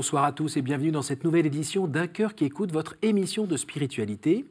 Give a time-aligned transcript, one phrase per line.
[0.00, 3.44] Bonsoir à tous et bienvenue dans cette nouvelle édition d'un cœur qui écoute votre émission
[3.44, 4.46] de spiritualité.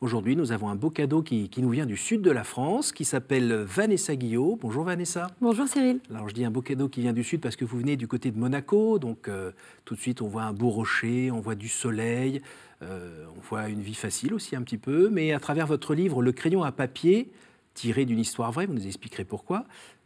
[0.00, 3.04] Aujourd'hui, nous avons un beau cadeau qui, nous vient du sud de la France, qui
[3.04, 4.60] s'appelle Vanessa Guillot.
[4.62, 5.26] Bonjour Vanessa.
[5.40, 5.98] Bonjour Cyril.
[6.08, 8.06] Alors je dis un beau cadeau qui vient du sud parce que vous venez du
[8.06, 9.50] côté de Monaco, donc euh,
[9.84, 12.40] tout de suite on voit un beau rocher, on voit du soleil,
[12.82, 16.22] euh, on voit une vie facile aussi un petit peu, mais à travers votre livre
[16.22, 17.32] Le crayon à papier,
[17.74, 19.64] tiré d'une histoire vraie, vous nous expliquerez pourquoi,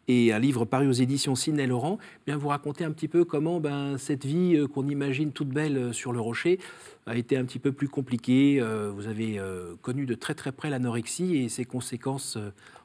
[0.08, 3.60] et un livre paru aux éditions Sidney Laurent, bien vous racontez un petit peu comment
[3.60, 6.58] ben, cette vie euh, qu'on imagine toute belle euh, sur le rocher
[7.06, 8.58] a été un petit peu plus compliquée.
[8.60, 9.40] Euh, vous avez
[9.80, 12.36] connu de très très près l'anorexie et ses conséquences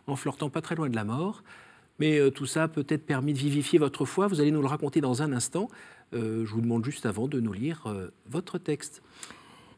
[0.05, 1.43] en flirtant pas très loin de la mort.
[1.99, 4.27] Mais tout ça a peut-être permis de vivifier votre foi.
[4.27, 5.69] Vous allez nous le raconter dans un instant.
[6.13, 7.91] je vous demande juste avant de nous lire
[8.29, 9.01] votre texte.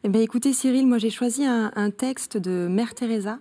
[0.04, 3.40] Eh bien, écoutez Cyril, moi j'ai choisi un texte de Mère Teresa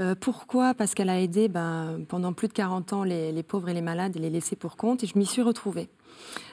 [0.00, 0.74] euh, pourquoi?
[0.74, 4.16] Parce qu'elle a aidé ben, pendant plus de 40 ans les, pauvres et les malades
[4.16, 5.88] et les laissés pour compte, et je m'y suis retrouvée.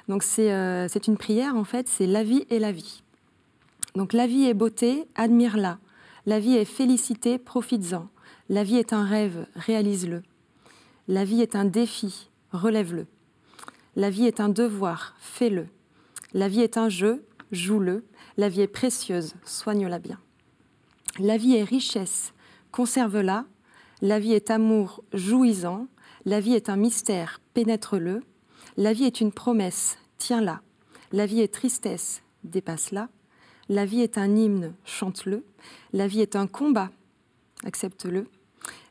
[0.08, 3.04] Donc euh, c'est une prière, en fait, c'est la vie et la vie.
[3.96, 5.80] Donc la vie est beauté, admire-la.
[6.26, 8.08] La vie est félicité, profites-en.
[8.50, 10.22] La vie est un rêve, réalise-le.
[11.08, 13.08] La vie est un défi, relève-le.
[13.96, 15.68] La vie est un devoir, fais-le.
[16.34, 18.06] La vie est un jeu, joue-le.
[18.38, 20.20] La vie est précieuse, soigne-la bien.
[21.20, 22.34] La vie est richesse,
[22.72, 23.46] conserve-la.
[24.02, 25.88] La vie est amour jouissant.
[26.26, 28.22] La vie est un mystère, pénètre-le.
[28.78, 30.62] La vie est une promesse, tiens-la.
[31.12, 33.10] La vie est tristesse, dépasse-la.
[33.70, 35.44] La vie est un hymne, chante-le.
[35.94, 36.92] La vie est un combat,
[37.66, 38.28] accepte-le.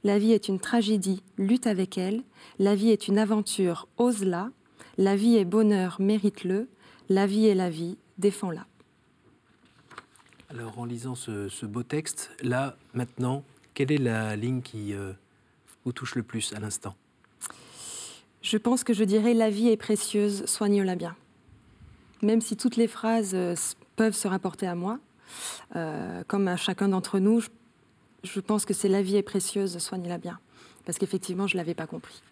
[0.04, 2.22] La vie est une tragédie, lutte avec elle.
[2.58, 4.50] La vie est une aventure, ose-la.
[4.98, 6.68] La vie est bonheur, mérite-le.
[7.08, 8.66] La vie est la vie, défends-la.
[10.48, 13.44] Alors en lisant ce, ce beau texte, là, maintenant,
[13.80, 15.14] quelle est la ligne qui euh,
[15.86, 16.94] vous touche le plus à l'instant?
[18.42, 21.16] Je pense que je dirais la vie est précieuse, soigne-la bien.
[22.20, 23.54] Même si toutes les phrases euh,
[23.96, 24.98] peuvent se rapporter à moi,
[25.76, 27.40] euh, comme à chacun d'entre nous,
[28.22, 30.38] je, pense que c'est la vie est précieuse, soigne-la bien.
[30.84, 32.22] Parce qu'effectivement, je ne l'avais pas compris.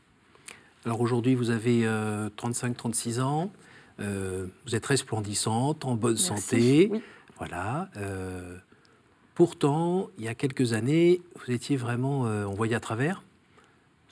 [0.84, 3.50] Alors aujourd'hui, vous avez 35-36 ans,
[3.98, 6.90] vous êtes resplendissante, en bonne santé.
[7.38, 7.88] Voilà.
[9.38, 13.22] Pourtant, il y a quelques années, vous étiez vraiment, euh, on voyait à travers.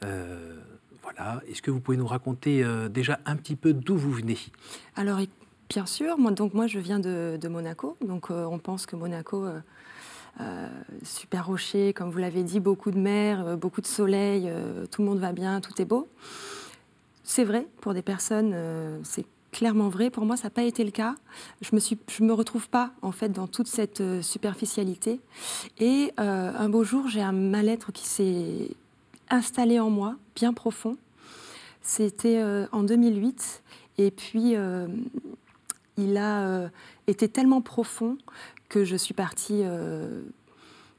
[0.05, 0.55] Euh,
[1.03, 1.43] voilà.
[1.51, 4.39] Est-ce que vous pouvez nous raconter euh, déjà un petit peu d'où vous venez?
[4.95, 5.19] Alors,
[5.69, 6.17] bien sûr.
[6.17, 7.97] Moi, donc moi, je viens de, Monaco.
[8.07, 9.47] Donc, on pense que Monaco,
[11.03, 14.49] super rocher, comme vous l'avez dit, beaucoup de mer, beaucoup de soleil,
[14.93, 16.07] tout le monde va bien, tout est beau.
[17.25, 18.55] C'est vrai pour des personnes,
[19.03, 20.11] c'est clairement vrai.
[20.11, 21.15] Pour moi, ça n'a pas été le cas.
[21.63, 25.19] Je me me retrouve pas en fait dans toute cette euh, superficialité.
[25.79, 28.69] Et euh, un beau jour, j'ai un mal-être qui s'est
[29.31, 30.99] installé en moi, bien profond.
[31.81, 33.63] C'était euh, en 2008,
[33.97, 34.57] et puis
[35.97, 36.71] il a
[37.07, 38.19] été tellement profond
[38.69, 39.63] que je suis partie.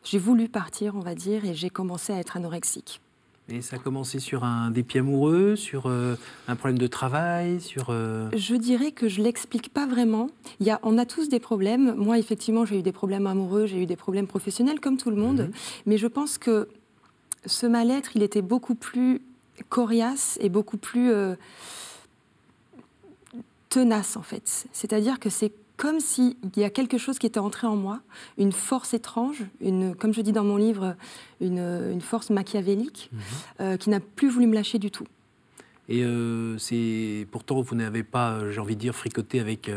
[0.03, 3.01] j'ai voulu partir, on va dire, et j'ai commencé à être anorexique.
[3.50, 6.16] Et ça a commencé sur un dépit amoureux, sur euh,
[6.50, 7.88] un problème de travail, sur...
[7.90, 10.30] Euh, je dirais que je ne l'explique pas vraiment.
[10.59, 11.96] Il y a, on a tous des problèmes.
[11.96, 15.16] Moi, effectivement, j'ai eu des problèmes amoureux, j'ai eu des problèmes professionnels, comme tout le
[15.16, 15.41] monde.
[15.41, 15.52] Mhm.
[15.85, 16.68] Mais je pense que
[17.46, 19.22] ce mal-être, il était beaucoup plus
[19.69, 21.35] coriace et beaucoup plus euh,
[23.69, 24.68] tenace, en fait.
[24.74, 28.02] C'est-à-dire que c'est comme s'il y a quelque chose qui était entré en moi,
[28.40, 30.96] une force étrange, une, comme je dis dans mon livre,
[31.40, 33.20] une, force machiavélique, mhm.
[33.62, 35.06] euh, qui n'a plus voulu me lâcher du tout.
[35.88, 39.70] Et euh, c'est pourtant vous n'avez pas, euh, j'ai envie de dire, fricoté avec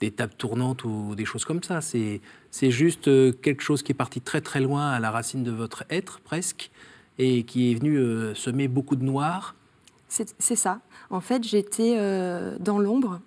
[0.00, 1.80] des tables tournantes ou des choses comme ça.
[1.80, 2.20] C'est
[2.50, 3.04] c'est juste
[3.40, 6.70] quelque chose qui est parti très très loin à la racine de votre être presque
[7.18, 9.54] et qui est venu semer beaucoup de noir.
[10.08, 10.80] C'est ça.
[11.10, 13.20] En fait, j'étais euh, dans l'ombre.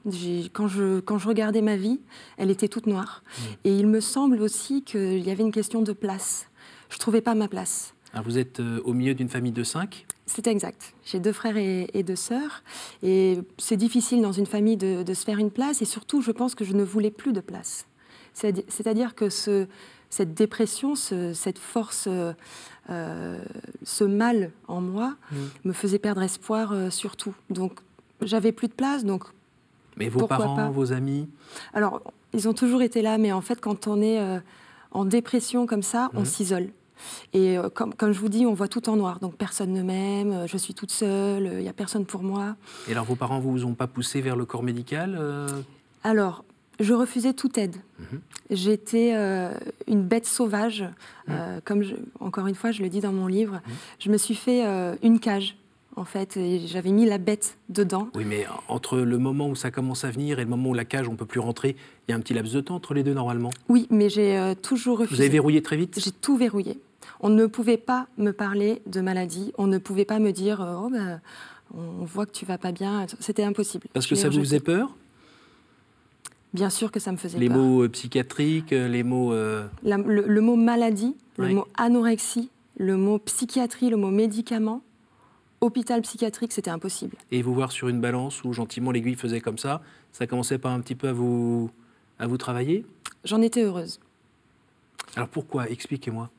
[0.54, 2.00] Quand je, quand je regardais ma vie,
[2.38, 3.22] elle était toute noire.
[3.26, 3.44] Mmh.
[3.66, 6.48] Et il me semble aussi qu'il y avait une question de place.
[6.90, 7.94] Je ne trouvais pas ma place.
[8.14, 10.06] Ah, vous êtes euh, au milieu d'une famille de cinq?
[10.26, 10.94] C'est exact.
[11.06, 12.64] J'ai deux frères et, deux sœurs.
[13.04, 15.82] Et c'est difficile dans une famille de, de, se faire une place.
[15.82, 17.88] Et surtout, je pense que je ne voulais plus de place.
[18.34, 19.68] C'est-à-dire que ce,
[20.10, 22.34] cette dépression, cette force, euh,
[22.90, 23.40] euh,
[23.84, 25.36] ce mal en moi mm.
[25.66, 27.36] me faisait perdre espoir euh, sur tout.
[27.50, 27.80] Donc
[28.22, 29.24] j'avais plus de place, donc.
[29.98, 31.28] Mais vos parents, vos amis?
[31.74, 32.02] Alors,
[32.34, 34.20] ils ont toujours été là, mais en fait, quand on est
[34.92, 36.26] en dépression comme ça, on mm.
[36.26, 36.70] s'isole.
[37.34, 39.20] Et comme, comme, je vous dis, on voit tout en noir.
[39.20, 42.56] Donc personne ne m'aime, je suis toute seule, il n'y a personne pour moi.
[42.88, 45.20] Et alors vos parents vous ont pas poussé vers le corps médical
[46.04, 46.46] Alors,
[46.80, 47.76] je refusais toute aide.
[48.00, 48.22] Mhm.
[48.52, 49.54] J'étais euh,
[49.88, 50.86] une bête sauvage,
[51.30, 51.84] euh, comme
[52.20, 53.62] encore une fois je le dis dans mon livre.
[54.00, 55.58] Je me suis fait euh, une cage
[55.96, 58.08] en fait, et j'avais mis la bête dedans.
[58.16, 60.86] Oui, mais entre le moment où ça commence à venir et le moment où la
[60.86, 61.76] cage, on ne peut plus rentrer,
[62.08, 64.54] il y a un petit laps de temps entre les deux normalement Oui, mais j'ai
[64.62, 65.16] toujours refusé.
[65.16, 66.00] Vous avez verrouillé très vite?
[66.00, 66.80] J'ai tout verrouillé.
[67.20, 70.90] On ne pouvait pas me parler de maladie, on ne pouvait pas me dire oh,
[70.90, 71.20] ben,
[71.76, 73.06] on voit que tu vas pas bien.
[73.20, 73.88] C'était impossible.
[73.92, 74.96] Parce que ça vous faisait peur?
[76.54, 77.58] Bien sûr que ça me faisait les peur.
[77.58, 79.34] Les mots euh, psychiatriques, les mots.
[79.34, 84.82] le, mot maladie, le mot anorexie, le mot psychiatrie, le mot médicament,
[85.62, 87.18] hôpital psychiatrique, c'était impossible.
[87.32, 89.82] Et vous voir sur une balance où gentiment l'aiguille faisait comme ça,
[90.12, 91.70] ça commençait pas un petit peu à vous,
[92.18, 92.86] à vous travailler?
[93.24, 94.00] J'en étais heureuse.
[95.16, 95.70] Alors pourquoi?
[95.70, 96.30] Expliquez-moi.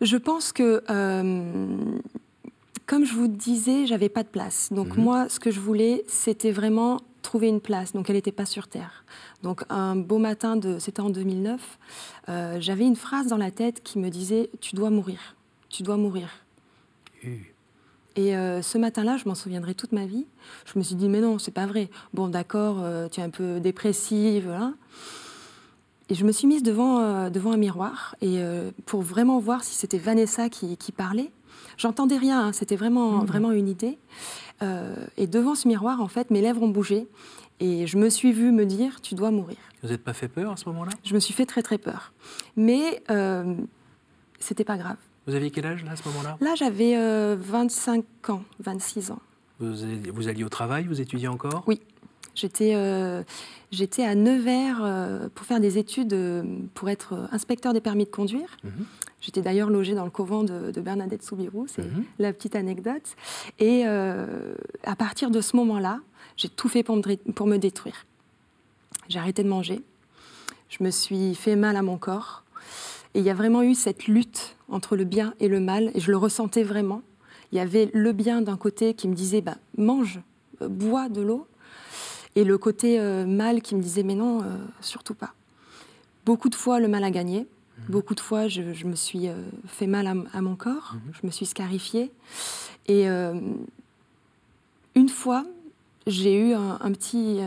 [0.00, 2.00] Je pense que, euh,
[2.86, 4.72] comme je vous disais, j'avais pas de place.
[4.72, 5.04] Donc mhm.
[5.04, 7.92] moi, ce que je voulais, c'était vraiment trouver une place.
[7.92, 9.04] Donc elle n'était pas sur Terre.
[9.42, 11.78] Donc un beau matin, de, c'était en 2009,
[12.28, 15.36] euh, j'avais une phrase dans la tête qui me disait Tu dois mourir.
[15.68, 16.30] Tu dois mourir.
[18.16, 20.24] Et euh, ce matin-là, je m'en souviendrai toute ma vie.
[20.64, 21.90] Je me suis dit Mais non, c'est pas vrai.
[22.14, 24.44] Bon, d'accord, euh, tu es un peu dépressive.
[24.46, 24.72] Voilà.
[26.08, 28.40] Et je me suis mise devant, devant un miroir et,
[28.86, 31.30] pour vraiment voir si c'était Vanessa qui, parlait.
[31.78, 33.26] J'entendais rien, hein, c'était vraiment, mmh.
[33.26, 33.98] vraiment une idée.
[35.16, 37.08] et devant ce miroir, en fait, mes lèvres ont bougé
[37.60, 39.56] et je me suis vue me dire, tu dois mourir.
[39.82, 40.92] Vous n'êtes pas fait peur à ce moment-là?
[41.04, 42.12] Je me suis fait très très peur.
[42.56, 43.54] Mais euh,
[44.38, 44.96] c'était pas grave.
[45.26, 46.38] Vous aviez quel âge là, à ce moment-là?
[46.40, 46.96] Là, j'avais
[47.36, 49.20] 25 euh, ans, 26 ans.
[49.58, 49.74] Vous,
[50.12, 51.64] vous, alliez au travail Vous étudiez encore?
[51.66, 51.80] Oui.
[52.38, 53.22] J'étais euh,
[53.72, 56.16] j'étais à Nevers euh, pour faire des études
[56.74, 58.56] pour être inspecteur des permis de conduire.
[58.62, 58.86] Mhm.
[59.20, 62.04] J'étais d'ailleurs logée dans le couvent de, Bernadette Soubirou, c'est mhm.
[62.20, 63.16] la petite anecdote.
[63.58, 66.00] Et à partir de ce moment-là,
[66.36, 68.06] j'ai tout fait pour me, pour me détruire.
[69.08, 69.82] J'ai arrêté de manger.
[70.68, 72.44] Je me suis fait mal à mon corps.
[73.14, 75.90] Et il y a vraiment eu cette lutte entre le bien et le mal.
[75.94, 77.02] Et je le ressentais vraiment.
[77.52, 80.20] Il y avait le bien d'un côté qui me disait bah, mange,
[80.62, 81.46] euh, bois de l'eau.
[82.38, 84.44] Et le côté euh, mal qui me disait mais non, euh,
[84.80, 85.34] surtout pas.
[86.24, 87.40] Beaucoup de fois, le mal a gagné.
[87.40, 87.90] Mmh.
[87.90, 89.28] Beaucoup de fois, je, me suis
[89.66, 90.94] fait mal à, mon corps.
[90.94, 91.12] Mmh.
[91.20, 92.12] Je me suis scarifiée.
[92.86, 93.06] Et
[94.94, 95.44] une fois,
[96.06, 97.40] j'ai eu un, petit,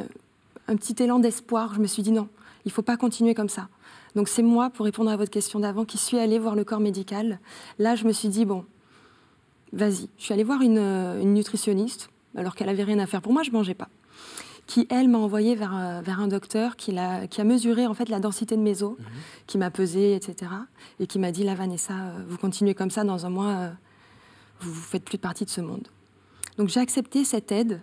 [0.67, 1.73] un petit élan d'espoir.
[1.73, 2.27] Je me suis dit non,
[2.65, 3.69] il ne faut pas continuer comme ça.
[4.15, 6.79] Donc c'est moi, pour répondre à votre question d'avant, qui suis allée voir le corps
[6.79, 7.39] médical.
[7.79, 8.65] Là, je me suis dit, bon,
[9.71, 10.09] vas-y.
[10.17, 13.51] Je suis allée voir une, nutritionniste, alors qu'elle n'avait rien à faire pour moi, je
[13.51, 13.89] ne mangeais pas.
[14.67, 17.93] Qui, elle, m'a envoyée vers, euh, vers un docteur qui a, qui a mesuré en
[17.93, 19.05] fait la densité de mes os, mhm.
[19.47, 20.51] qui m'a pesé, etc.
[20.99, 23.69] Et qui m'a dit, là, Vanessa, euh, vous continuez comme ça, dans un mois, euh,
[24.61, 25.87] vous ne faites plus partie de ce monde.
[26.57, 27.81] Donc j'ai accepté cette aide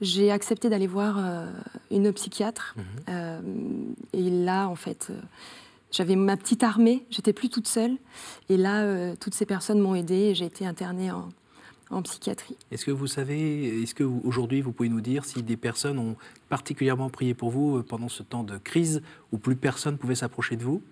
[0.00, 1.18] j'ai accepté d'aller voir
[1.90, 2.76] une psychiatre.
[2.76, 2.84] Mhm.
[3.08, 3.40] Euh,
[4.12, 5.10] et là, en fait,
[5.90, 7.96] j'avais ma petite armée, j'étais plus toute seule.
[8.48, 11.30] Et là, toutes ces personnes m'ont aidée et j'ai été internée en,
[11.90, 12.56] en psychiatrie.
[12.70, 16.16] Est-ce que vous savez, est-ce qu'aujourd'hui vous pouvez nous dire si des personnes ont
[16.48, 19.02] particulièrement prié pour vous pendant ce temps de crise
[19.32, 20.82] où plus personne pouvait s'approcher de vous?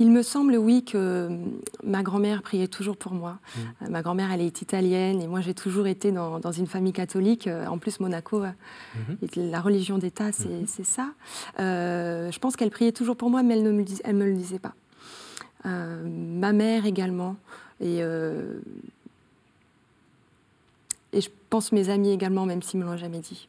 [0.00, 3.32] Il me semble, oui, que hum, ma grand-mère priait toujours pour moi.
[3.32, 3.60] Mmh.
[3.82, 7.48] Euh, ma grand-mère, elle est italienne et moi, j'ai toujours été dans, une famille catholique.
[7.48, 8.50] Euh, en plus, Monaco, euh,
[9.10, 9.50] mmh.
[9.50, 10.84] la religion d'État, c'est mmh.
[10.84, 11.10] ça.
[11.58, 14.60] je pense qu'elle priait toujours pour moi, mais elle ne me, elle me le disait
[14.60, 14.74] pas.
[15.64, 17.36] ma mère également.
[17.80, 18.02] Et,
[21.12, 23.48] et je pense mes amis également, même s'ils ne me l'ont jamais dit.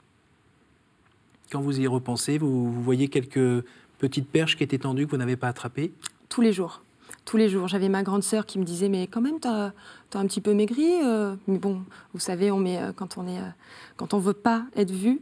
[1.51, 3.63] Quand vous y repensez, vous, vous voyez quelques
[3.98, 5.92] petites perches qui étaient tendues que vous n'avez pas attrapées?
[6.30, 6.82] Tous les jours.
[7.25, 7.68] Tous les jours.
[7.68, 9.74] J'avais ma grande sœur qui me disait Mais quand même, tu as,
[10.13, 11.01] un petit peu maigri.
[11.04, 11.36] Euh.
[11.48, 13.50] Mais bon, vous savez, on met, euh, quand on est, euh,
[13.98, 15.22] quand on veut pas être vu,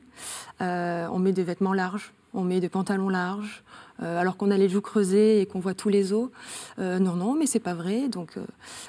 [0.59, 3.63] on met des vêtements larges, on met des pantalons larges.
[3.99, 6.29] Alors qu'on a les joues creusées et qu'on voit tous les os.
[6.77, 8.09] non, non, mais c'est pas vrai.
[8.09, 8.37] Donc,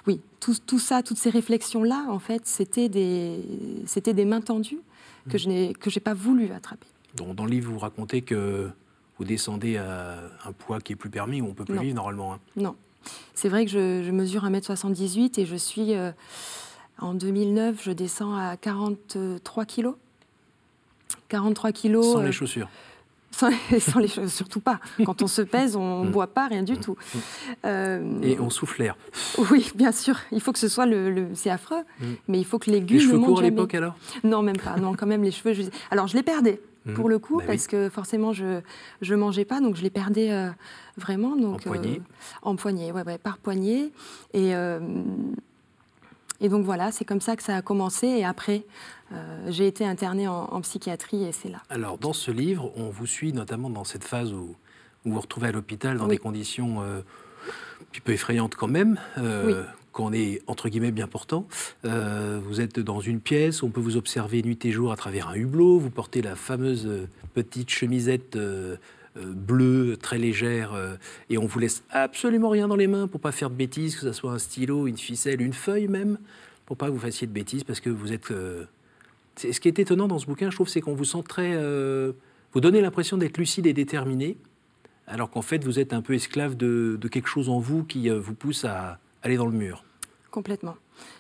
[0.07, 3.41] oui, tout, tout, ça, toutes ces réflexions-là, en fait, c'était des,
[3.87, 4.81] c'était des mains tendues
[5.29, 5.39] que mmh.
[5.39, 6.87] je n'ai, que j'ai pas voulu attraper.
[7.17, 8.71] Dans le livre, vous racontez que
[9.19, 12.35] vous descendez à un poids qui est plus permis, où on peut plus vivre normalement.
[12.35, 12.41] Hein.
[12.57, 12.77] Non.
[13.35, 16.13] C'est vrai que je, mesure 1m78 et je suis, euh,
[16.99, 19.95] en 2009, je descends à 43 kilos.
[21.29, 22.13] 43 kilos.
[22.13, 22.69] Sans les euh, chaussures.
[23.81, 24.81] Sans, les chaussures, surtout pas.
[25.05, 26.13] Quand on se pèse, on ne mm.
[26.13, 26.81] boit pas, rien du mm.
[26.81, 26.97] tout.
[27.65, 28.97] Euh, et on souffle l'air.
[29.51, 30.19] Oui, bien sûr.
[30.33, 31.29] Il faut que ce soit le.
[31.35, 32.07] c'est affreux, mm.
[32.29, 33.95] mais il faut que les Les cheveux courts à l'époque alors?
[34.25, 34.77] Non, même pas.
[34.77, 35.71] Non, quand même, les cheveux.
[35.91, 36.61] Alors, je les perdais.
[36.95, 38.63] Pour le coup, bah parce que forcément, je
[39.03, 40.49] ne mangeais pas, donc je les perdais euh,
[40.97, 41.37] vraiment.
[41.37, 43.93] Donc, en poignée euh, En poignée, ouais, ouais, par poignée.
[44.33, 44.81] Et, euh,
[46.41, 48.07] et donc voilà, c'est comme ça que ça a commencé.
[48.07, 48.65] Et après,
[49.49, 51.63] j'ai été internée en, psychiatrie et c'est là.
[51.71, 54.55] Alors, dans ce livre, on vous suit notamment dans cette phase où,
[55.05, 57.03] vous vous retrouvez à l'hôpital dans des conditions un
[57.91, 58.99] petit peu effrayantes quand même.
[59.99, 61.49] quand on est entre guillemets bien portant.
[61.85, 65.29] Euh, vous êtes dans une pièce, on peut vous observer nuit et jour à travers
[65.29, 65.79] un hublot.
[65.79, 68.77] Vous portez la fameuse euh, petite chemisette euh,
[69.17, 70.73] bleue très légère
[71.31, 74.03] et on vous laisse absolument rien dans les mains pour pas faire de bêtises, que
[74.03, 76.19] ce soit un stylo, une ficelle, une feuille même,
[76.67, 78.27] pour pas que vous fassiez de bêtises parce que vous êtes.
[79.37, 81.57] ce qui est étonnant dans ce bouquin, je trouve, c'est qu'on vous sent très.
[82.53, 84.37] vous donnez l'impression d'être lucide et déterminé,
[85.07, 88.35] alors qu'en fait vous êtes un peu esclave de quelque chose en vous qui vous
[88.35, 89.85] pousse à aller dans le mur.
[90.31, 90.77] Complètement.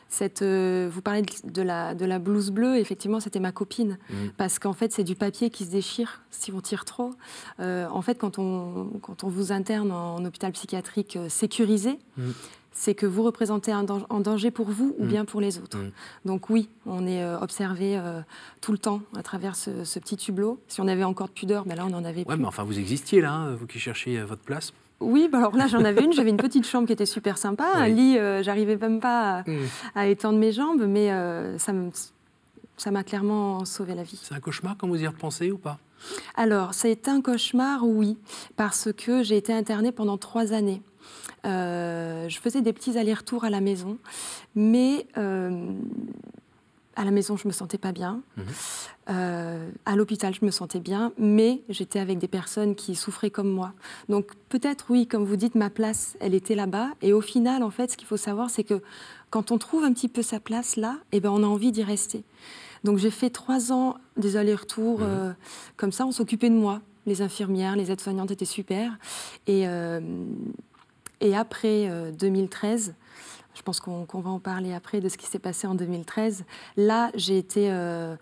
[0.08, 3.98] Cette, euh, vous parlez de la, de la blouse bleue, effectivement, c'était ma copine.
[4.08, 4.14] Mm.
[4.38, 7.14] Parce qu'en fait, c'est du papier qui se déchire si on tire trop.
[7.60, 12.30] Euh, en fait, quand on, quand on vous interne en, hôpital psychiatrique euh, sécurisé, mm.
[12.72, 15.08] c'est que vous représentez un, danger pour vous ou mm.
[15.08, 15.78] bien pour les autres.
[16.24, 18.00] Donc oui, on est observé
[18.62, 20.58] tout le temps à travers ce, petit hublot.
[20.68, 22.78] Si on avait encore de pudeur, ben là, on en avait ouais, mais enfin, vous
[22.78, 24.72] existiez là, hein, vous qui cherchez votre place.
[25.00, 27.71] Oui, bah alors là j'en avais une, j'avais une petite chambre qui était super sympa,
[27.75, 29.57] un lit, euh, j'arrivais même pas mm.
[29.95, 34.19] à, étendre mes jambes, mais euh, ça m'a clairement sauvé la vie.
[34.23, 35.78] C'est un cauchemar quand vous y repensez ou pas?
[36.37, 38.17] Alors, été un cauchemar, oui,
[38.57, 40.81] parce que j'ai été internée pendant trois années.
[41.45, 43.99] Euh, je faisais des petits allers-retours à la maison,
[44.55, 45.07] mais
[46.99, 48.23] à la maison, je me sentais pas bien.
[48.37, 48.45] Mhm.
[49.11, 53.49] Euh, à l'hôpital, je me sentais bien, mais j'étais avec des personnes qui souffraient comme
[53.49, 53.73] moi.
[54.09, 56.88] Donc peut-être, oui, comme vous dites, ma place, elle était là-bas.
[57.00, 58.83] Et au final, en fait, ce qu'il faut savoir, c'est que
[59.31, 61.85] quand on trouve un petit peu sa place là, eh ben, on a envie d'y
[61.85, 62.25] rester.
[62.83, 65.07] Donc j'ai fait trois ans des allers-retours mhm.
[65.09, 65.33] euh,
[65.76, 66.05] comme ça.
[66.05, 66.81] On s'occupait de moi.
[67.07, 68.99] Les infirmières, les aides-soignantes étaient super.
[69.47, 70.00] Et, euh,
[71.21, 72.95] et après 2013,
[73.58, 76.44] je pense qu'on va en parler après de ce qui s'est passé en 2013.
[76.76, 78.14] Là, j'ai été, euh,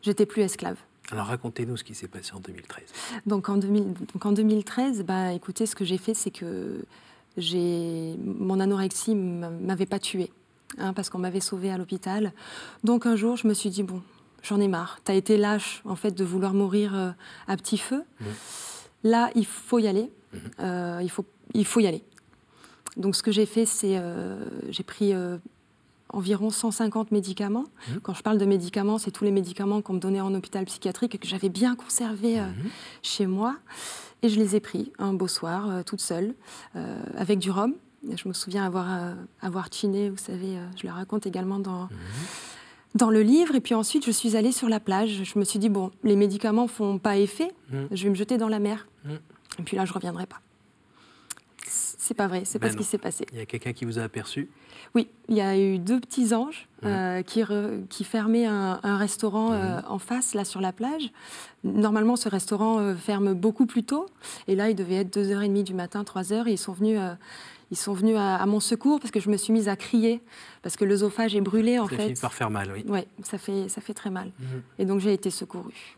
[0.00, 0.76] j'étais plus esclave.
[1.10, 2.84] Alors racontez-nous ce qui s'est passé en 2013.
[3.26, 6.84] Donc en, 2013, bah, écoutez, ce que j'ai fait, c'est que
[7.36, 10.32] j'ai mon anorexie m'avait pas tuée,
[10.78, 12.32] hein, parce qu'on m'avait sauvée à l'hôpital.
[12.84, 14.02] Donc un jour, je me suis dit bon,
[14.42, 15.00] j'en ai marre.
[15.04, 17.10] Tu as été lâche en fait de vouloir mourir euh,
[17.48, 18.04] à petit feu.
[18.20, 18.24] Mmh.
[19.04, 20.10] Là, il faut y aller.
[20.32, 20.38] Mmh.
[20.60, 21.24] Euh, il faut,
[21.54, 22.04] il faut y aller.
[22.96, 25.36] Donc ce que j'ai fait, c'est euh, j'ai pris euh,
[26.08, 27.64] environ 150 médicaments.
[27.64, 27.96] Mmh.
[28.02, 31.14] Quand je parle de médicaments, c'est tous les médicaments qu'on me donnait en hôpital psychiatrique
[31.14, 32.70] et que j'avais bien conservés euh, mmh.
[33.02, 33.56] chez moi.
[34.22, 36.34] Et je les ai pris un beau soir, toute seule,
[37.18, 37.74] avec du rhum.
[38.02, 41.88] je me souviens avoir, avoir chiné, vous savez, je le raconte également dans, mmh.
[42.94, 43.54] dans le livre.
[43.54, 45.22] Et puis ensuite, je suis allée sur la plage.
[45.22, 47.52] Je me suis dit, bon, les médicaments font pas effet,
[47.92, 48.88] je vais me jeter dans la mer.
[49.58, 50.40] Et puis là, je reviendrai pas.
[52.06, 53.26] C'est pas vrai, c'est pas ben ce qui s'est passé.
[53.32, 54.48] Il y a quelqu'un qui vous a aperçu?
[54.94, 57.42] Oui, il y a eu deux petits anges euh, qui,
[57.90, 61.10] qui, fermaient un, restaurant euh, en face, là sur la plage.
[61.64, 64.06] Normalement, ce restaurant euh, ferme beaucoup plus tôt.
[64.46, 66.46] Et là, il devait être 2h30 du matin, 3h.
[66.46, 67.00] Et ils sont venus,
[67.72, 70.22] ils sont venus à, mon secours parce que je me suis mise à crier.
[70.62, 71.96] Parce que l'œsophage est brûlé, en ça fait.
[71.96, 72.84] Ça finit par faire mal, oui.
[72.86, 74.30] Oui, ça fait, ça fait très mal.
[74.38, 74.62] Mhm.
[74.78, 75.96] Et donc, j'ai été secourue.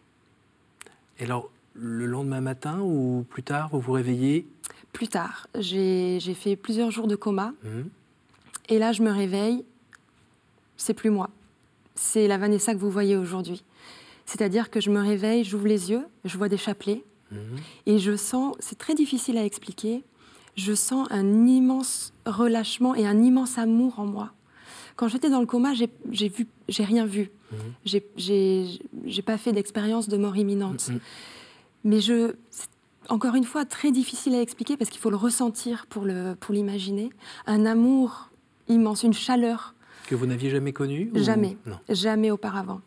[1.19, 4.47] Et alors, le lendemain matin ou plus tard, vous vous réveillez
[4.93, 5.47] plus tard.
[5.59, 7.53] J'ai fait plusieurs jours de coma.
[7.63, 7.89] Mhm.
[8.69, 9.65] Et là, je me réveille.
[10.77, 11.31] C'est plus moi.
[11.95, 13.65] C'est la Vanessa que vous voyez aujourd'hui.
[14.27, 17.03] C'est-à-dire que je me réveille, j'ouvre les yeux, je vois des chapelets.
[17.33, 17.39] Mhm.
[17.87, 20.05] Et je sens, c'est très difficile à expliquer,
[20.57, 24.33] je sens un immense relâchement et un immense amour en moi.
[24.97, 27.31] Quand j'étais dans le coma, j'ai vu, j'ai rien vu.
[27.53, 28.01] Mhm.
[29.07, 30.91] J'ai pas fait d'expérience de mort imminente.
[31.85, 32.35] Mais je,
[33.09, 37.09] encore une fois, très difficile à expliquer parce qu'il faut le ressentir pour l'imaginer.
[37.09, 38.31] Pour un amour
[38.69, 39.75] immense, une chaleur.
[40.07, 41.57] Que vous n'aviez jamais connu Jamais.
[41.67, 41.79] Non.
[41.88, 42.81] Jamais auparavant.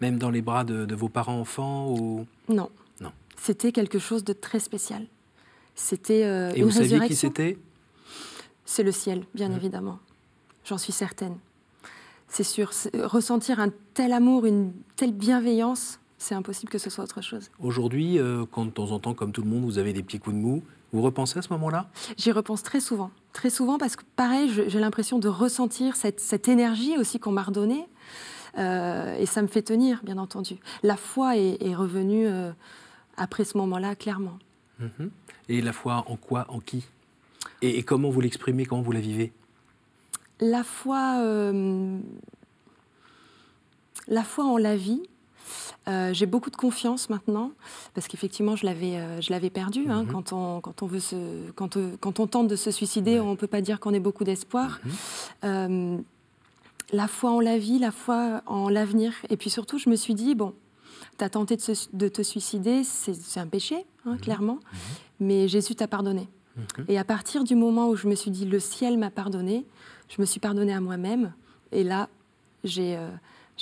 [0.00, 2.26] Même dans les bras de, vos parents enfants ou...
[2.48, 2.70] Non.
[3.00, 3.12] Non.
[3.36, 5.06] C'était quelque chose de très spécial.
[5.74, 7.58] C'était euh, Et vous saviez qui c'était?
[8.64, 9.56] C'est le ciel, bien mmh.
[9.56, 9.98] évidemment.
[10.64, 11.36] J'en suis certaine.
[12.28, 12.70] C'est sûr.
[12.94, 17.50] Ressentir un tel amour, une telle bienveillance, c'est impossible que ce soit autre chose.
[17.60, 20.20] Aujourd'hui, euh, quand de temps en temps, comme tout le monde, vous avez des petits
[20.20, 20.62] coups de mou,
[20.92, 21.88] vous repensez à ce moment-là?
[22.18, 23.10] J'y repense très souvent.
[23.32, 27.88] Très souvent parce que, pareil, j'ai l'impression de ressentir cette, énergie aussi qu'on m'a redonnée.
[28.58, 30.58] Euh, et ça me fait tenir, bien entendu.
[30.82, 32.52] La foi est, revenue euh,
[33.16, 34.38] après ce moment-là, clairement.
[34.78, 35.10] Mhm.
[35.48, 36.84] Et la foi en quoi En qui?
[37.62, 38.66] Et, et, comment vous l'exprimez?
[38.66, 39.32] Comment vous la vivez?
[40.40, 41.22] La foi...
[44.08, 45.02] la foi en la vie,
[45.88, 47.52] euh, j'ai beaucoup de confiance maintenant,
[47.94, 49.88] parce qu'effectivement, je l'avais, euh, je l'avais perdu.
[49.88, 50.12] Hein, mhm.
[50.12, 53.30] quand, on, quand, on veut se, quand, euh, quand on tente de se suicider, on
[53.30, 54.80] ne peut pas dire qu'on ait beaucoup d'espoir.
[55.42, 56.04] Mhm.
[56.92, 59.14] la foi en la vie, la foi en l'avenir.
[59.30, 60.54] Et puis surtout, je me suis dit, bon,
[61.18, 64.20] tu as tenté de, de, te suicider, c'est, un péché, hein, mhm.
[64.20, 64.58] clairement,
[65.18, 66.28] mais Jésus t'a pardonné.
[66.88, 69.64] Et à partir du moment où je me suis dit, le ciel m'a pardonné,
[70.08, 71.32] je me suis pardonnée à moi-même.
[71.72, 72.10] Et là,
[72.64, 72.98] j'ai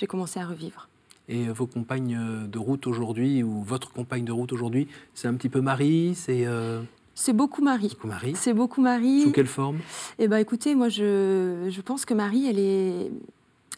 [0.09, 0.88] commencé à revivre.
[1.29, 5.49] Et vos compagnes de route aujourd'hui, ou votre compagne de route aujourd'hui, c'est un petit
[5.49, 6.47] peu Marie C'est
[7.19, 7.89] c'est beaucoup Marie.
[7.89, 8.33] Beaucoup Marie.
[8.37, 9.23] C'est beaucoup Marie.
[9.23, 9.79] Sous quelle forme?
[10.21, 13.11] Eh ben, écoutez, moi, je, je pense que Marie, elle est,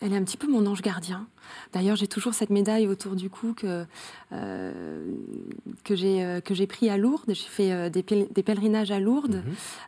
[0.03, 1.27] elle est un petit peu mon ange gardien.
[1.73, 3.85] D'ailleurs, j'ai toujours cette médaille autour du cou que,
[4.33, 5.15] euh,
[5.85, 7.29] que j'ai euh, pris à Lourdes.
[7.29, 8.03] J'ai fait euh, des,
[8.43, 9.43] pèlerinages à Lourdes.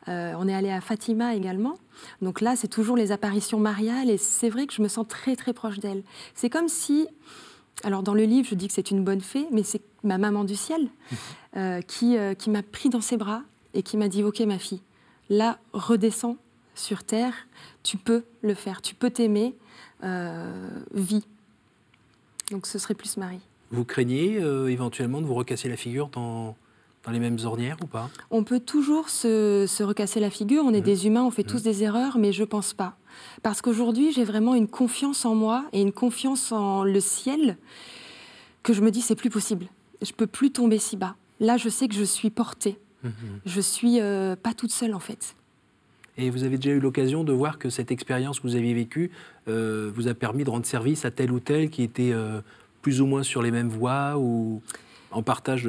[0.07, 0.35] Mhm.
[0.39, 1.75] on est allé à Fatima également.
[2.21, 5.37] Donc là, c'est toujours les apparitions mariales et c'est vrai que je me sens très
[5.37, 6.03] très proche d'elle.
[6.35, 7.07] C'est comme si
[7.85, 10.45] alors dans le livre, je dis que c'est une bonne fée, mais c'est ma maman
[10.45, 10.89] du ciel
[11.57, 13.43] euh, qui, euh, qui m'a pris dans ses bras
[13.75, 14.83] et qui m'a dit, ok ma fille,
[15.31, 16.37] là, redescends
[16.75, 17.35] sur Terre,
[17.83, 19.55] tu peux le faire, tu peux t'aimer,
[20.05, 21.27] euh, vis.
[22.51, 23.41] Donc ce serait plus Marie.
[23.71, 24.35] Vous craignez
[24.69, 26.57] éventuellement de vous recasser la figure dans,
[27.05, 28.11] dans les mêmes ornières ou pas?
[28.31, 30.85] On peut toujours se, recasser la figure, on est mmh.
[30.85, 31.65] des humains, on fait tous mmh.
[31.65, 32.97] des erreurs, mais je pense pas.
[33.43, 37.57] Parce qu'aujourd'hui, j'ai vraiment une confiance en moi et une confiance en le ciel
[38.63, 39.67] que je me dis c'est plus possible.
[40.01, 41.17] Je peux plus tomber si bas.
[41.41, 42.79] Là, je sais que je suis portée.
[43.03, 43.11] Mmh.
[43.47, 45.35] Je suis euh, pas toute seule en fait.
[46.19, 49.11] Et vous avez déjà eu l'occasion de voir que cette expérience que vous aviez vécue
[49.49, 52.41] euh, vous a permis de rendre service à tel ou tel qui était euh,
[52.83, 54.63] plus ou moins sur les mêmes voies ou
[55.11, 55.69] en partage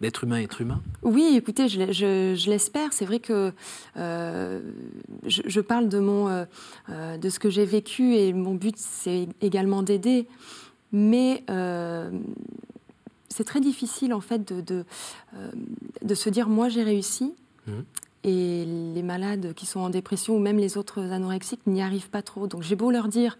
[0.00, 0.80] d'être humain être humain?
[1.02, 2.92] Oui, écoutez, je, l'espère.
[2.92, 3.52] C'est vrai que
[3.96, 4.60] euh,
[5.26, 6.44] je, parle de, mon, euh,
[6.90, 10.26] euh, de ce que j'ai vécu et mon but, c'est également d'aider.
[10.92, 11.44] Mais
[13.28, 14.84] c'est très difficile, en fait, de, de,
[16.02, 17.34] de se dire, moi, j'ai réussi.
[17.66, 17.72] Mmh.
[18.24, 18.64] Et
[18.94, 22.48] les malades qui sont en dépression ou même les autres anorexiques n'y arrivent pas trop.
[22.48, 23.38] Donc j'ai beau leur dire,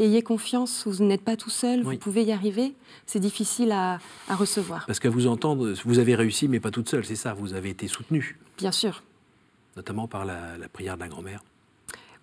[0.00, 2.74] ayez confiance, vous n'êtes pas tout seul, vous pouvez y arriver.
[3.06, 4.86] C'est difficile à, recevoir.
[4.86, 7.70] Parce qu'à vous entendre, vous avez réussi, mais pas toute seule, c'est ça, vous avez
[7.70, 8.38] été soutenue.
[8.58, 9.02] Bien sûr.
[9.76, 11.42] Notamment par la, prière de la grand-mère.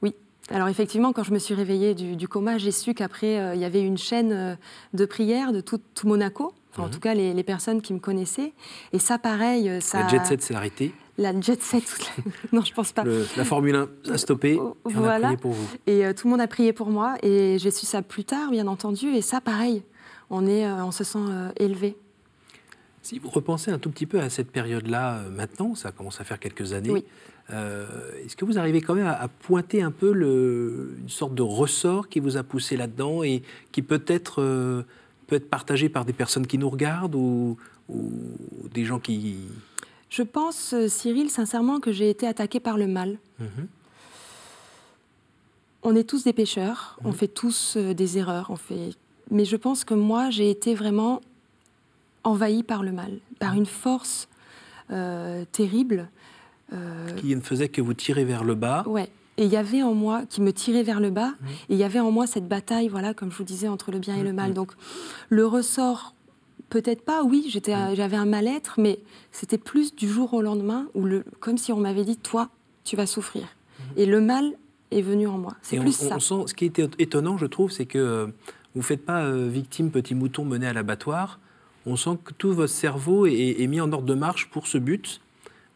[0.01, 0.13] Oui.
[0.49, 3.65] Alors effectivement, quand je me suis réveillée du, coma, j'ai su qu'après, euh, il y
[3.65, 4.56] avait une chaîne euh,
[4.93, 6.91] de prières de tout, Monaco, enfin, en mhm.
[6.91, 8.54] tout cas les, personnes qui me connaissaient.
[8.93, 10.01] Et ça, pareil, euh, ça...
[10.01, 11.84] La jet set s'est arrêtée la jet set.
[12.51, 13.03] non, je pense pas.
[13.36, 14.53] la Formule 1 a stoppé.
[14.89, 15.30] Et voilà.
[15.30, 15.67] On a prié pour vous.
[15.88, 17.15] Et euh, tout le monde a prié pour moi.
[17.23, 19.08] Et j'ai su ça plus tard, bien entendu.
[19.08, 19.84] Et ça, pareil,
[20.30, 21.97] on, est, euh, on se sent euh, élevé.
[23.01, 26.39] Si vous repensez un tout petit peu à cette période-là, maintenant, ça commence à faire
[26.39, 27.06] quelques années,
[27.49, 32.10] est-ce que vous arrivez quand même à, pointer un peu le, une sorte de ressort
[32.10, 34.84] qui vous a poussé là-dedans et qui peut-être
[35.27, 37.56] peut être partagé par des personnes qui nous regardent ou,
[37.88, 38.12] ou
[38.73, 39.38] des gens qui,
[40.10, 43.17] je pense, euh, Cyril, sincèrement, que j'ai été attaquée par le mal.
[43.39, 43.67] Mhm.
[45.84, 47.13] On est tous des pécheurs, on mhm.
[47.13, 48.91] fait tous euh, des erreurs, on fait...
[49.32, 51.22] mais je pense que moi, j'ai été vraiment
[52.24, 53.60] envahie par le mal, par mhm.
[53.60, 54.28] une force
[54.91, 56.10] euh, terrible.
[57.15, 58.84] Qui ne faisait que vous tirer vers le bas.
[58.88, 59.10] Ouais.
[59.38, 61.34] Et il y avait en moi, qui me tirait vers le bas,
[61.70, 64.00] et il y avait en moi cette bataille, voilà, comme je vous disais, entre le
[64.00, 64.54] bien et le mal.
[64.54, 64.74] Donc,
[65.30, 66.15] le ressort
[66.69, 67.95] peut-être pas, oui, j'étais, mm.
[67.95, 68.99] j'avais un mal-être, mais
[69.32, 72.49] c'était plus du jour au lendemain, où le, comme si on m'avait dit, toi,
[72.84, 73.43] tu vas souffrir.
[73.43, 73.97] Mm-hmm.
[73.97, 74.53] Et le mal
[74.91, 75.56] est venu en moi.
[75.62, 76.19] C'est plus ça.
[76.19, 78.25] sent, ce qui est étonnant, je trouve, c'est que euh,
[78.73, 81.39] vous ne faites pas euh, victime petit mouton mené à l'abattoir.
[81.86, 85.21] On sent que tout votre cerveau est, mis en ordre de marche pour ce but,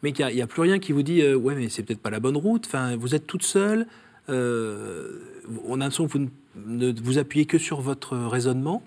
[0.03, 2.09] mais qu'il n'y a, plus rien qui vous dit, euh, ouais, mais c'est peut-être pas
[2.09, 2.65] la bonne route.
[2.65, 3.87] Enfin, vous êtes toute seule.
[4.27, 6.27] on a l'impression que vous
[6.65, 8.83] ne vous appuyez que sur votre raisonnement,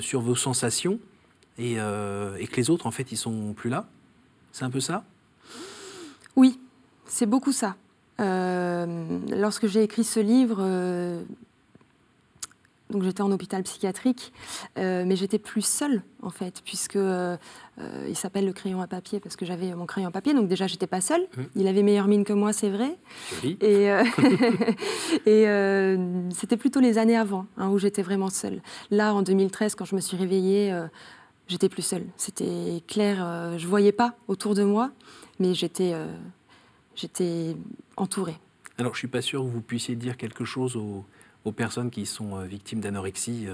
[0.00, 0.98] sur vos sensations.
[1.58, 3.86] Euh, et, que les autres, en fait, ils sont plus là
[4.52, 5.04] C'est un peu ça?
[6.34, 6.60] Oui,
[7.06, 7.76] c'est beaucoup ça.
[8.20, 11.22] Euh, lorsque j'ai écrit ce livre, euh,
[12.90, 14.32] donc j'étais en hôpital psychiatrique,
[14.76, 19.44] mais j'étais plus seule en fait, puisque il s'appelle le crayon à papier parce que
[19.44, 21.22] j'avais mon crayon à papier, donc déjà j'étais pas seule.
[21.36, 21.42] Mmh.
[21.56, 22.96] Il avait meilleure mine que moi, c'est vrai.
[23.44, 23.88] Et,
[25.26, 25.96] et
[26.32, 28.62] c'était plutôt les années avant hein, où j'étais vraiment seule.
[28.90, 30.72] Là, en 2013, quand je me suis réveillée
[31.48, 32.04] j'étais plus seule.
[32.16, 34.90] C'était clair, euh, je voyais pas autour de moi,
[35.38, 37.54] mais j'étais euh,
[37.96, 38.36] entourée.
[38.78, 41.04] Alors, je suis pas sûr que vous puissiez dire quelque chose aux,
[41.52, 43.46] personnes qui sont euh, victimes d'anorexie,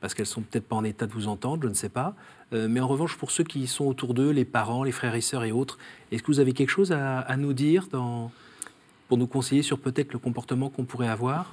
[0.00, 2.14] parce qu'elles sont peut-être pas en état de vous entendre, je ne sais pas.
[2.52, 5.42] mais en revanche, pour ceux qui sont autour d'eux, les parents, les frères et sœurs
[5.42, 5.78] et autres,
[6.12, 10.20] est-ce que vous avez quelque chose à, nous dire pour nous conseiller sur peut-être le
[10.20, 11.52] comportement qu'on pourrait avoir?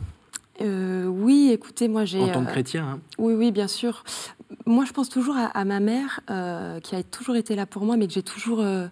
[0.61, 2.21] Oui, écoutez, moi j'ai.
[2.21, 2.85] En tant que chrétien.
[2.85, 2.99] Hein.
[3.17, 4.03] Oui, oui, bien sûr
[4.65, 7.97] moi, je pense toujours à, ma mère, euh, qui a toujours été là pour moi,
[7.97, 8.87] mais que j'ai toujours, euh,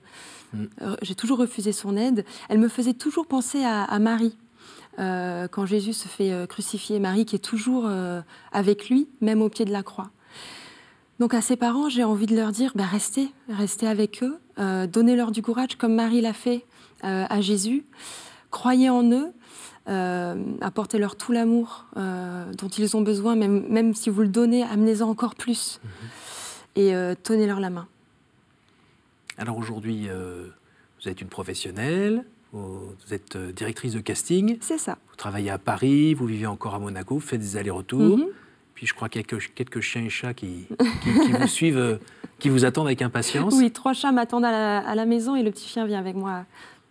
[0.54, 0.66] mm.
[0.82, 2.26] euh, j'ai toujours refusé son aide.
[2.50, 4.38] Elle me faisait toujours penser à, Marie.
[4.98, 7.90] quand Jésus se fait crucifier, Marie qui est toujours
[8.52, 10.12] avec lui, même au pied de la croix.
[11.20, 14.40] Donc à ses parents, j'ai envie de leur dire, bah, restez, restez avec eux,
[14.88, 16.66] donnez-leur du courage comme Marie l'a fait
[17.02, 17.86] à Jésus,
[18.50, 19.32] croyez en eux,
[19.88, 25.36] apportez-leur tout l'amour dont ils ont besoin, même, même si vous le donnez, amenez-en encore
[25.36, 25.80] plus.
[25.84, 26.84] Mhm.
[26.84, 27.88] Et tenez-leur la main.
[29.38, 34.58] Alors aujourd'hui, vous êtes une professionnelle, vous êtes directrice de casting.
[34.62, 34.98] C'est ça.
[35.10, 38.18] Vous travaillez à Paris, vous vivez encore à Monaco, vous faites des allers-retours.
[38.18, 38.28] Mhm.
[38.82, 42.00] Puis je crois qu'il y a quelques, chiens et chats qui, vous suivent,
[42.40, 43.54] qui vous attendent avec impatience.
[43.56, 46.46] Oui, trois chats m'attendent à, la, maison et le petit chien vient avec moi,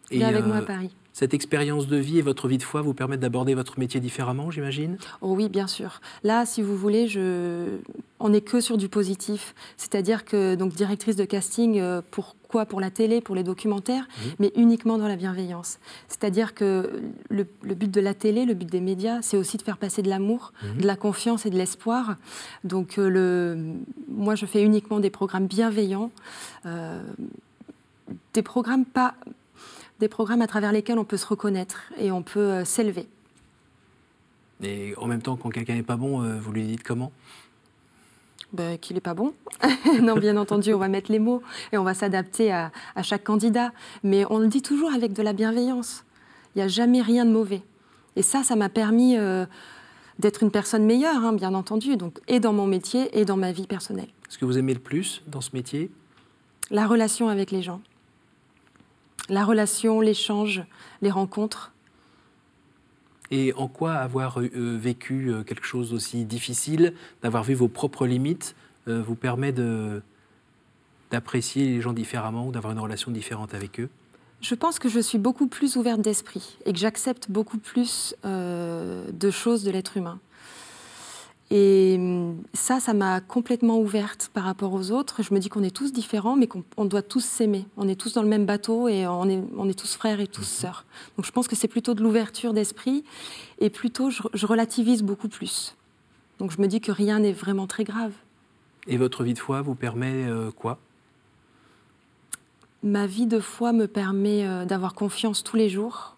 [0.08, 0.94] vient avec moi à euh, Paris.
[1.12, 4.50] Cette expérience de vie et votre vie de foi vous permettent d'aborder votre métier différemment,
[4.50, 4.96] j'imagine?
[5.20, 6.00] Oh Oui, bien sûr.
[6.22, 7.78] Là, si vous voulez, je...
[8.20, 9.54] on n'est que sur du positif.
[9.76, 14.28] C'est-à-dire que, donc, directrice de casting, euh, pourquoi Pour la télé, pour les documentaires, mmh.
[14.38, 15.78] mais uniquement dans la bienveillance.
[16.08, 17.44] C'est-à-dire que le,
[17.74, 20.52] but de la télé, le but des médias, c'est aussi de faire passer de l'amour,
[20.62, 20.80] mmh.
[20.80, 22.16] de la confiance et de l'espoir.
[22.64, 23.74] Donc, euh, le...
[24.08, 26.10] moi, je fais uniquement des programmes bienveillants.
[26.66, 27.02] Euh,
[28.32, 29.14] des programmes pas,
[30.00, 33.06] des programmes à travers lesquels on peut se reconnaître et on peut euh, s'élever.
[34.62, 37.12] Et en même temps, quand quelqu'un n'est pas bon, euh, vous lui dites comment?
[38.52, 39.32] Ben, Qu'il n'est pas bon.
[40.02, 43.72] non, bien entendu, on va mettre les mots et on va s'adapter à, chaque candidat.
[44.02, 46.04] Mais on le dit toujours avec de la bienveillance.
[46.54, 47.62] Il n'y a jamais rien de mauvais.
[48.16, 49.46] Et ça, ça m'a permis euh,
[50.18, 53.52] d'être une personne meilleure, hein, bien entendu, donc, et dans mon métier et dans ma
[53.52, 54.08] vie personnelle.
[54.28, 55.90] Ce que vous aimez le plus dans ce métier?
[56.70, 57.80] La relation avec les gens
[59.30, 60.62] la relation, l'échange,
[61.00, 61.72] les rencontres.
[63.30, 68.06] Et en quoi avoir euh, vécu euh, quelque chose d'aussi difficile, d'avoir vu vos propres
[68.06, 68.56] limites,
[68.88, 69.54] euh, vous permet
[71.10, 73.88] d'apprécier les gens différemment ou d'avoir une relation différente avec eux?
[74.40, 79.30] Je pense que je suis beaucoup plus ouverte d'esprit et que j'accepte beaucoup plus de
[79.30, 80.18] choses de l'être humain.
[81.50, 85.22] Et hum, ça, ça m'a complètement ouverte par rapport aux autres.
[85.22, 87.66] Je me dis qu'on est tous différents, mais qu'on doit tous s'aimer.
[87.76, 90.28] On est tous dans le même bateau et on est, on est tous frères et
[90.28, 90.46] tous mhm.
[90.46, 90.84] sœurs.
[91.16, 93.04] Donc je pense que c'est plutôt de l'ouverture d'esprit
[93.58, 95.76] et plutôt je, relativise beaucoup plus.
[96.38, 98.12] Donc je me dis que rien n'est vraiment très grave.
[98.86, 100.78] Et votre vie de foi vous permet euh, quoi?
[102.82, 106.16] Ma vie de foi me permet euh, d'avoir confiance tous les jours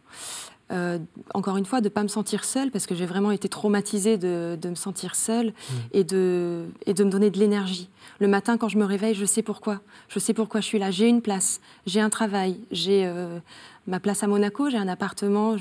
[0.73, 0.99] euh,
[1.35, 4.17] encore une fois, de ne pas me sentir seule, parce que j'ai vraiment été traumatisée
[4.17, 5.75] de, me sentir seule mmh.
[5.93, 7.89] et, de, et de me donner de l'énergie.
[8.21, 9.81] Le matin, quand je me réveille, je sais pourquoi.
[10.09, 10.91] Je sais pourquoi je suis là.
[10.91, 13.39] J'ai une place, j'ai un travail, j'ai euh,
[13.87, 15.59] ma place à Monaco, j'ai un appartement où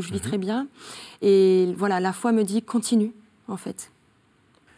[0.00, 0.20] je vis mmh.
[0.20, 0.66] très bien.
[1.22, 3.12] Et voilà, la foi me dit continue,
[3.46, 3.92] en fait.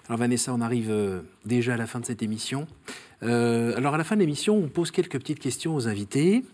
[0.09, 2.66] Alors Vanessa, on arrive euh, déjà à la fin de cette émission.
[3.23, 6.45] alors à la fin de l'émission, on pose quelques petites questions aux invités.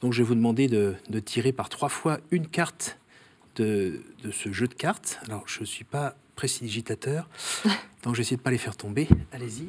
[0.00, 2.98] Donc je vais vous demander de, tirer par trois fois une carte
[3.56, 5.18] de, ce jeu de cartes.
[5.26, 7.28] Alors je ne suis pas précipitateur,
[8.02, 9.08] donc j'essaie de ne pas les faire tomber.
[9.32, 9.68] Allez-y.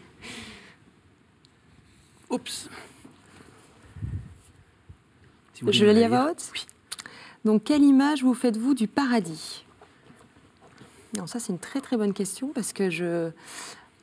[2.30, 2.70] Oups.
[5.66, 6.66] je le lis à voix haute Oui.
[7.46, 9.64] Donc quelle image vous faites-vous du paradis?
[11.18, 13.32] Non, ça c'est une très très bonne question parce que je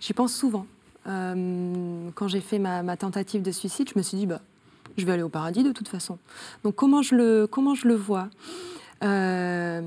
[0.00, 0.66] j'y pense souvent.
[1.06, 4.40] Euh, quand j'ai fait ma, ma, tentative de suicide, je me suis dit bah
[4.96, 6.18] je vais aller au paradis de toute façon.
[6.62, 8.28] Donc comment je le, comment je le vois
[9.02, 9.82] euh,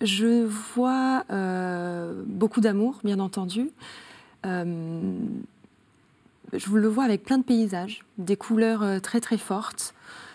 [0.00, 3.70] Je vois euh, beaucoup d'amour, bien entendu.
[4.44, 5.18] Euh,
[6.52, 9.94] je le vois avec plein de paysages, des couleurs très très fortes.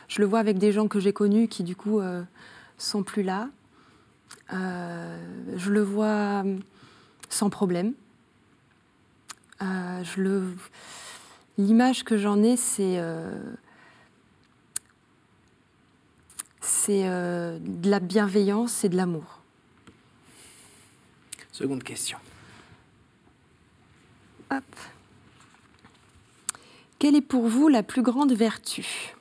[0.10, 2.02] Je le vois avec des gens que j'ai connus qui du coup
[2.78, 3.48] sont plus là.
[4.52, 6.44] je le vois
[7.30, 7.94] sans problème.
[9.62, 10.44] je le
[11.62, 13.30] L'image que j'en ai, c'est euh,
[16.60, 19.42] c'est euh, de la bienveillance et de l'amour.
[21.52, 22.18] Seconde question.
[24.50, 24.64] Hop.
[26.98, 29.14] Quelle est pour vous la plus grande vertu?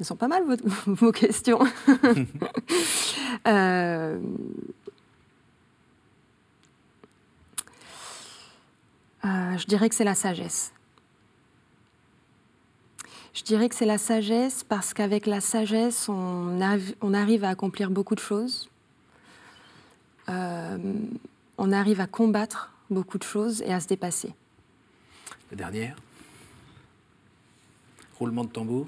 [0.00, 1.60] Elles sont pas mal vos, vos questions.
[3.46, 4.18] euh,
[9.24, 10.72] Euh, je dirais que c'est la sagesse.
[13.34, 18.14] Je dirais que c'est la sagesse parce qu'avec la sagesse, on, arrive à accomplir beaucoup
[18.14, 18.68] de choses.
[20.28, 20.78] Euh,
[21.56, 24.34] on arrive à combattre beaucoup de choses et à se dépasser.
[25.50, 25.96] La dernière
[28.18, 28.86] Roulement de tambour.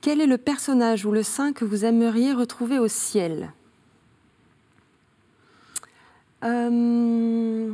[0.00, 3.52] Quel est le personnage ou le saint que vous aimeriez retrouver au ciel?
[6.44, 7.72] Euh,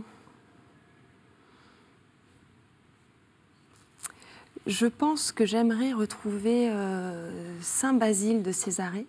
[4.67, 7.31] Je pense que j'aimerais retrouver euh,
[7.63, 9.07] Saint Basile de Césarée,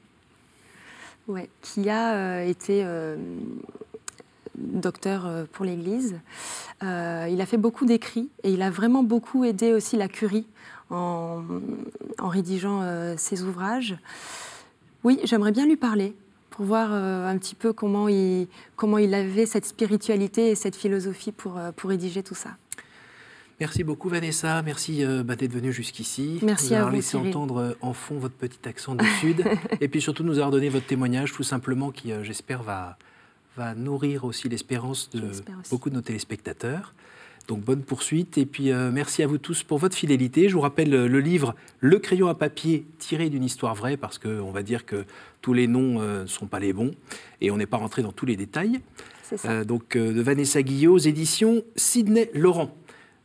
[1.61, 2.85] qui a euh, été
[4.55, 6.19] docteur pour l'Église.
[6.81, 6.87] il
[7.41, 10.45] a fait beaucoup d'écrits et il a vraiment beaucoup aidé aussi la curie
[10.89, 11.43] en,
[12.19, 13.97] rédigeant ses ouvrages.
[15.03, 16.13] Oui, j'aimerais bien lui parler
[16.49, 22.23] pour voir un petit peu comment il, avait cette spiritualité et cette philosophie pour rédiger
[22.23, 22.51] tout ça.
[23.61, 26.39] Merci beaucoup Vanessa, merci euh, bah, d'être venue jusqu'ici.
[26.41, 26.95] Merci nous à vous.
[26.95, 29.45] laissé entendre euh, en fond votre petit accent du Sud
[29.81, 32.97] et puis surtout nous avoir donné votre témoignage tout simplement qui, euh, j'espère, va,
[33.55, 35.29] va nourrir aussi l'espérance de
[35.69, 36.95] beaucoup de nos téléspectateurs.
[37.47, 40.49] Donc bonne poursuite et puis merci à vous tous pour votre fidélité.
[40.49, 44.51] Je vous rappelle le livre Le crayon à papier tiré d'une histoire vraie parce qu'on
[44.51, 45.05] va dire que
[45.41, 46.91] tous les noms ne sont pas les bons
[47.41, 48.79] et on n'est pas rentré dans tous les détails.
[49.35, 49.63] Ça.
[49.63, 52.75] donc de Vanessa Guillot, éditions Sidney Laurent.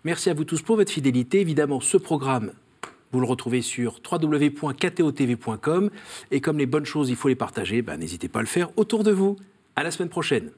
[0.06, 1.40] Merci à vous tous pour votre fidélité.
[1.40, 2.52] Évidemment, ce programme,
[3.10, 5.90] vous le retrouvez sur www.ktotv.com.
[6.30, 8.70] Et comme les bonnes choses, il faut les partager, ben, n'hésitez pas à le faire
[8.76, 9.34] autour de vous.
[9.74, 10.52] À la semaine prochaine.